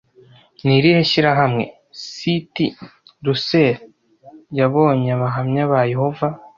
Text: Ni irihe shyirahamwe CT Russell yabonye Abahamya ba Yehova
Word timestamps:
Ni 0.63 0.73
irihe 0.79 1.01
shyirahamwe 1.09 1.63
CT 2.15 2.55
Russell 3.25 3.71
yabonye 4.59 5.09
Abahamya 5.17 5.61
ba 5.71 5.81
Yehova 5.91 6.27